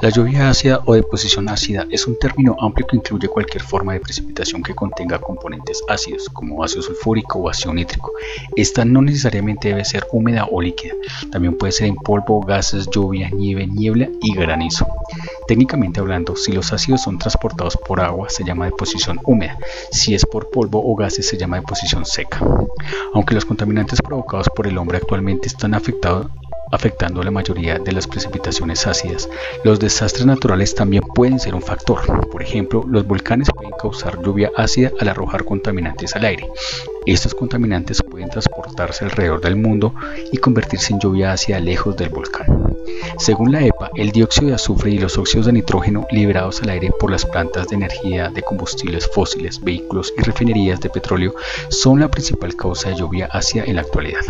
La 0.00 0.10
lluvia 0.10 0.48
ácida 0.48 0.80
o 0.84 0.94
deposición 0.94 1.48
ácida 1.48 1.84
es 1.90 2.06
un 2.06 2.16
término 2.20 2.56
amplio 2.60 2.86
que 2.86 2.94
incluye 2.94 3.26
cualquier 3.26 3.64
forma 3.64 3.94
de 3.94 4.00
precipitación 4.00 4.62
que 4.62 4.72
contenga 4.72 5.18
componentes 5.18 5.82
ácidos, 5.88 6.28
como 6.28 6.62
ácido 6.62 6.82
sulfúrico 6.82 7.40
o 7.40 7.48
ácido 7.48 7.74
nítrico. 7.74 8.12
Esta 8.54 8.84
no 8.84 9.02
necesariamente 9.02 9.70
debe 9.70 9.84
ser 9.84 10.06
húmeda 10.12 10.46
o 10.52 10.62
líquida, 10.62 10.94
también 11.32 11.58
puede 11.58 11.72
ser 11.72 11.88
en 11.88 11.96
polvo, 11.96 12.40
gases, 12.40 12.88
lluvia, 12.88 13.28
nieve, 13.30 13.66
niebla 13.66 14.08
y 14.22 14.36
granizo. 14.36 14.86
Técnicamente 15.48 15.98
hablando, 15.98 16.36
si 16.36 16.52
los 16.52 16.72
ácidos 16.72 17.02
son 17.02 17.18
transportados 17.18 17.76
por 17.76 18.00
agua 18.00 18.28
se 18.30 18.44
llama 18.44 18.66
deposición 18.66 19.18
húmeda, 19.24 19.58
si 19.90 20.14
es 20.14 20.24
por 20.24 20.48
polvo 20.50 20.80
o 20.80 20.94
gases 20.94 21.26
se 21.26 21.36
llama 21.36 21.56
deposición 21.56 22.06
seca. 22.06 22.38
Aunque 23.14 23.34
los 23.34 23.44
contaminantes 23.44 24.00
provocados 24.00 24.48
por 24.54 24.68
el 24.68 24.78
hombre 24.78 24.98
actualmente 24.98 25.48
están 25.48 25.74
afectados 25.74 26.28
afectando 26.72 27.20
a 27.20 27.24
la 27.24 27.30
mayoría 27.30 27.78
de 27.78 27.92
las 27.92 28.06
precipitaciones 28.06 28.86
ácidas. 28.86 29.28
Los 29.64 29.78
desastres 29.78 30.26
naturales 30.26 30.74
también 30.74 31.02
pueden 31.14 31.38
ser 31.38 31.54
un 31.54 31.62
factor. 31.62 32.28
Por 32.30 32.42
ejemplo, 32.42 32.84
los 32.88 33.06
volcanes 33.06 33.50
pueden 33.54 33.72
causar 33.72 34.22
lluvia 34.22 34.50
ácida 34.56 34.92
al 35.00 35.08
arrojar 35.08 35.44
contaminantes 35.44 36.14
al 36.16 36.24
aire. 36.24 36.48
Estos 37.06 37.34
contaminantes 37.34 38.02
pueden 38.02 38.28
transportarse 38.28 39.04
alrededor 39.04 39.40
del 39.40 39.56
mundo 39.56 39.94
y 40.30 40.36
convertirse 40.38 40.92
en 40.92 41.00
lluvia 41.00 41.32
ácida 41.32 41.58
lejos 41.58 41.96
del 41.96 42.10
volcán. 42.10 42.46
Según 43.18 43.52
la 43.52 43.64
EPA, 43.64 43.90
el 43.94 44.12
dióxido 44.12 44.48
de 44.48 44.54
azufre 44.54 44.90
y 44.90 44.98
los 44.98 45.18
óxidos 45.18 45.46
de 45.46 45.52
nitrógeno 45.52 46.06
liberados 46.10 46.62
al 46.62 46.70
aire 46.70 46.90
por 46.98 47.10
las 47.10 47.24
plantas 47.24 47.68
de 47.68 47.76
energía 47.76 48.28
de 48.28 48.42
combustibles 48.42 49.08
fósiles, 49.08 49.60
vehículos 49.60 50.12
y 50.16 50.22
refinerías 50.22 50.80
de 50.80 50.90
petróleo 50.90 51.34
son 51.68 52.00
la 52.00 52.10
principal 52.10 52.54
causa 52.56 52.90
de 52.90 52.96
lluvia 52.96 53.28
ácida 53.32 53.64
en 53.64 53.76
la 53.76 53.82
actualidad. 53.82 54.20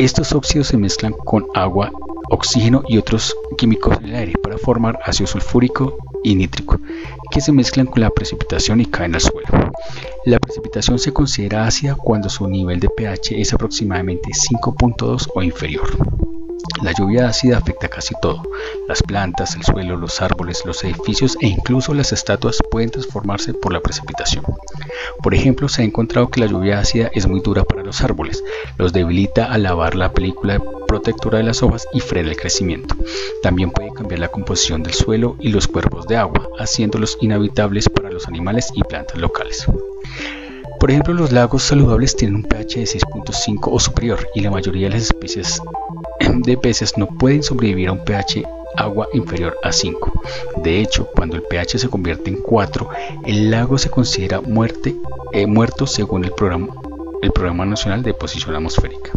Estos 0.00 0.32
óxidos 0.32 0.68
se 0.68 0.78
mezclan 0.78 1.12
con 1.12 1.44
agua, 1.54 1.92
oxígeno 2.30 2.82
y 2.88 2.96
otros 2.96 3.36
químicos 3.58 3.98
en 3.98 4.06
el 4.06 4.14
aire 4.14 4.32
para 4.42 4.56
formar 4.56 4.98
ácido 5.04 5.26
sulfúrico 5.26 5.98
y 6.24 6.34
nítrico, 6.34 6.80
que 7.30 7.42
se 7.42 7.52
mezclan 7.52 7.84
con 7.84 8.00
la 8.00 8.08
precipitación 8.08 8.80
y 8.80 8.86
caen 8.86 9.14
al 9.14 9.20
suelo. 9.20 9.70
La 10.24 10.38
precipitación 10.38 10.98
se 10.98 11.12
considera 11.12 11.66
ácida 11.66 11.96
cuando 11.96 12.30
su 12.30 12.48
nivel 12.48 12.80
de 12.80 12.88
pH 12.88 13.38
es 13.38 13.52
aproximadamente 13.52 14.30
5.2 14.30 15.32
o 15.34 15.42
inferior. 15.42 16.19
La 16.82 16.92
lluvia 16.92 17.28
ácida 17.28 17.58
afecta 17.58 17.88
casi 17.88 18.14
todo. 18.22 18.42
Las 18.88 19.02
plantas, 19.02 19.54
el 19.54 19.62
suelo, 19.64 19.96
los 19.96 20.22
árboles, 20.22 20.64
los 20.64 20.82
edificios 20.82 21.36
e 21.40 21.46
incluso 21.46 21.92
las 21.92 22.12
estatuas 22.12 22.58
pueden 22.70 22.90
transformarse 22.90 23.52
por 23.52 23.72
la 23.72 23.80
precipitación. 23.80 24.44
Por 25.22 25.34
ejemplo, 25.34 25.68
se 25.68 25.82
ha 25.82 25.84
encontrado 25.84 26.30
que 26.30 26.40
la 26.40 26.46
lluvia 26.46 26.78
ácida 26.78 27.10
es 27.12 27.26
muy 27.26 27.40
dura 27.40 27.64
para 27.64 27.82
los 27.82 28.00
árboles, 28.00 28.42
los 28.78 28.94
debilita 28.94 29.52
al 29.52 29.64
lavar 29.64 29.94
la 29.94 30.12
película 30.12 30.58
protectora 30.88 31.38
de 31.38 31.44
las 31.44 31.62
hojas 31.62 31.86
y 31.92 32.00
frena 32.00 32.30
el 32.30 32.36
crecimiento. 32.36 32.96
También 33.42 33.70
puede 33.70 33.92
cambiar 33.92 34.20
la 34.20 34.28
composición 34.28 34.82
del 34.82 34.94
suelo 34.94 35.36
y 35.38 35.50
los 35.50 35.68
cuerpos 35.68 36.06
de 36.06 36.16
agua, 36.16 36.48
haciéndolos 36.58 37.18
inhabitables 37.20 37.90
para 37.90 38.10
los 38.10 38.26
animales 38.26 38.72
y 38.74 38.82
plantas 38.84 39.18
locales. 39.18 39.66
Por 40.80 40.90
ejemplo, 40.90 41.12
los 41.12 41.30
lagos 41.30 41.62
saludables 41.62 42.16
tienen 42.16 42.36
un 42.36 42.42
pH 42.42 42.80
de 42.80 42.86
6.5 42.86 43.68
o 43.70 43.78
superior 43.78 44.26
y 44.34 44.40
la 44.40 44.50
mayoría 44.50 44.88
de 44.88 44.94
las 44.94 45.02
especies 45.02 45.60
de 46.44 46.56
peces 46.56 46.96
no 46.96 47.06
pueden 47.06 47.42
sobrevivir 47.42 47.88
a 47.88 47.92
un 47.92 48.04
pH 48.04 48.44
agua 48.76 49.08
inferior 49.12 49.56
a 49.62 49.72
5. 49.72 50.22
De 50.62 50.80
hecho, 50.80 51.08
cuando 51.14 51.36
el 51.36 51.42
pH 51.42 51.78
se 51.78 51.88
convierte 51.88 52.30
en 52.30 52.36
4, 52.36 52.88
el 53.26 53.50
lago 53.50 53.78
se 53.78 53.90
considera 53.90 54.40
muerte, 54.40 54.94
eh, 55.32 55.46
muerto 55.46 55.86
según 55.86 56.24
el 56.24 56.32
programa, 56.32 56.68
el 57.22 57.32
programa 57.32 57.66
Nacional 57.66 58.02
de 58.02 58.14
Posición 58.14 58.54
Atmosférica. 58.54 59.10